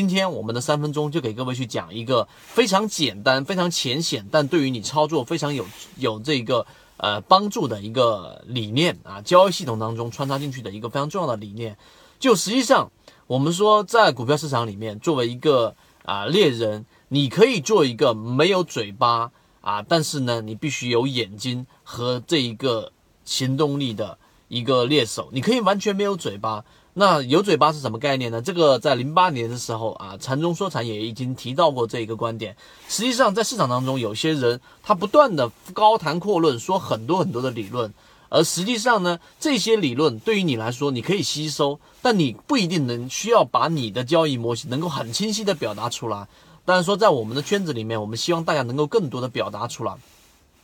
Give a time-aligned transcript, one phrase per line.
[0.00, 5.66] 今天我们的三分钟就给各位去讲一个非常简单、非常浅显，但对于你操作非常有
[5.98, 11.76] 有这个呃帮助的一个理念啊，交易系统当中穿插进去的一个非常重要的理念。
[12.18, 12.90] 就实际上，
[13.26, 19.30] 我们说在股票市场里面，作为一个啊猎人，你可以做一个没有嘴巴
[19.60, 22.90] 啊，但是呢，你必须有眼睛和这一个
[23.26, 24.16] 行动力的
[24.48, 25.28] 一个猎手。
[25.30, 26.64] 你可以完全没有嘴巴。
[26.92, 28.42] 那有嘴巴是什么概念呢？
[28.42, 32.56] 这个在零八年的时候啊，禅中说禅也已经提到过这一个观点。
[32.88, 37.94] 实际上，在市场当中，有些人他不断的高谈阔论，说很多很多的理论，
[38.28, 46.26] 而实际上呢，这些理论对于你来说，你可以吸收，但你不一定能需要把你的交易模型能够很清晰的表达出来。
[46.64, 49.94] 当然说，在我们的圈子里面，我们希望大家能够更多的表达出来。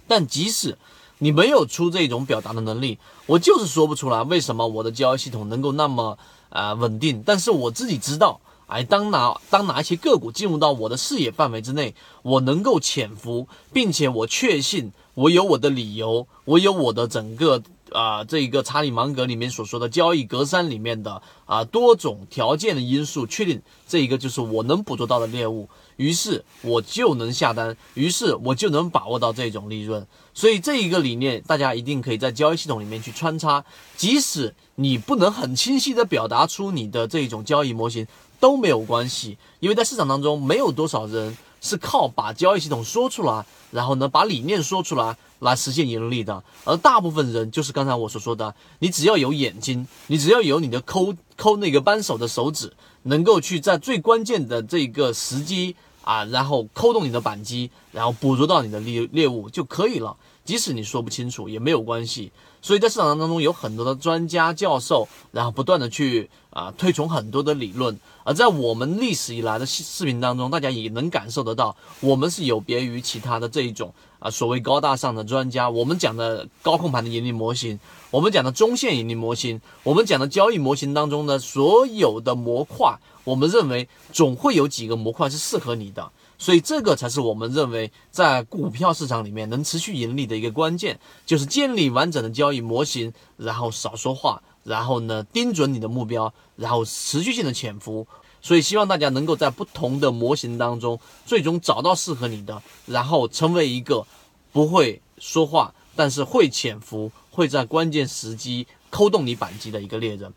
[0.08, 0.76] 但即使
[1.18, 6.18] 你没有出这种表达的能力，我就是说不出来为什么我的交易系统能够那么
[6.50, 7.22] 呃稳定。
[7.24, 17.62] 但是我自己知道，哎，当哪当哪一些个股进入到我的视野范围之内，我能够潜伏，并且我确信我有我的理由，我有我的整个
[17.96, 25.66] 啊这一个查理芒格里面所说的交易格栅里面的啊多种条件的因素，确定这一个就是我能捕捉到的猎物。
[25.96, 30.06] 于是我就能下单，于是我就能把握到这种利润。
[30.34, 33.64] 所以这一个理念，大家一定可以在交易系统里面去穿插。
[33.96, 38.06] 即使你不能很清晰的表达出你的这种交易模型
[38.38, 41.34] 都没有关系，因为在市场当中没有多少人
[41.66, 46.42] 是靠把交易系统说出来，然后呢把理念说出来来实现盈利的。
[46.64, 55.74] 而大部分人就是刚才我所说的，你只要有眼睛，你只要有你的抠抠那个扳手的手指，能够去在最关键的这个时机。
[56.06, 60.16] 啊，然后抠动你的扳机，然后捕捉到你的猎猎物就可以了。
[60.46, 62.30] 即使你说不清楚也没有关系。
[62.62, 67.96] 所以在市场当中有很多的专家教授，然后不断的去啊推崇很多的理论。
[68.24, 75.70] 而在我们历史以来的视视频当中，大家也能感受得到，我们是有别于其他的这一种啊所谓高大上的专家。
[75.70, 77.78] 我们讲的高控盘的盈利模型，
[78.10, 82.96] 我们讲的中线盈利模型，我们讲的交易模型当中的所有的模块。
[83.22, 98.06] 我们认为总会有几个模块是适合你的，所以这个才是我们认为在股票市场里面能持续盈利的一个关键，就是建立完整的交易模型，然后少说话，然后呢盯准你的目标，然后持续性的潜伏。
[98.42, 104.06] 所以希望大家能够在不同的模型当中，最终找到适合你的，然后成为一个
[104.52, 110.32] 不会说话，但是会潜伏，会在关键时机扣动你扳机的一个猎人。